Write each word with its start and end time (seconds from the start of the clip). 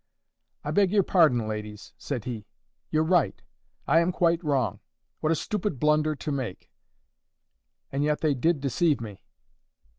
"I 0.63 0.71
beg 0.71 0.91
your 0.91 1.03
pardon, 1.03 1.47
ladies," 1.47 1.93
said 1.95 2.23
he, 2.25 2.47
"you're 2.89 3.03
right. 3.03 3.39
I 3.87 3.99
am 3.99 4.11
quite 4.11 4.43
wrong. 4.43 4.79
What 5.19 5.31
a 5.31 5.35
stupid 5.35 5.79
blunder 5.79 6.15
to 6.15 6.31
make! 6.31 6.71
And 7.91 8.03
yet 8.03 8.21
they 8.21 8.33
did 8.33 8.61
deceive 8.61 8.99
me. 8.99 9.21